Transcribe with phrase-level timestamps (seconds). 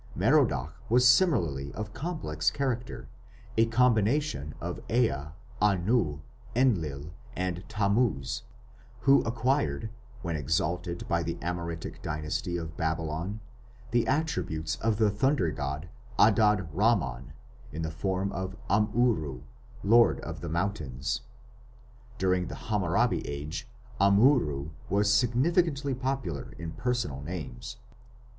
[0.15, 3.07] Merodach was similarly of complex character
[3.55, 5.25] a combination of Ea,
[5.61, 6.21] Anu,
[6.55, 8.41] Enlil, and Tammuz,
[9.01, 9.91] who acquired,
[10.23, 13.41] when exalted by the Amoritic Dynasty of Babylon,
[13.91, 15.87] the attributes of the thunder god
[16.17, 17.33] Adad Ramman
[17.71, 19.43] in the form of Amurru,
[19.83, 21.21] "lord of the mountains".
[22.17, 23.67] During the Hammurabi Age
[23.99, 27.77] Amurru was significantly popular in personal names.